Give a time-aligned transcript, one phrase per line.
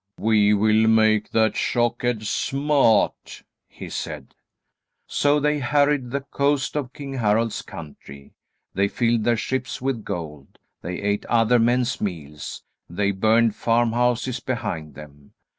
[0.19, 4.33] "We will make that Shockhead smart," he said.
[5.05, 8.33] So they harried the coast of King Harald's country.
[8.73, 10.57] They filled their ships with gold.
[10.81, 12.63] They ate other men's meals.
[12.89, 15.33] They burned farmhouses behind them.